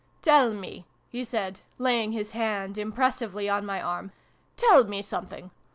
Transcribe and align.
"Tell 0.23 0.51
me," 0.51 0.85
he 1.11 1.23
said, 1.23 1.59
laying 1.77 2.11
his 2.11 2.31
hand 2.31 2.79
impressively 2.79 3.47
on 3.47 3.67
my 3.67 3.79
arm," 3.79 4.11
tell 4.57 4.83
me 4.85 5.03
something. 5.03 5.51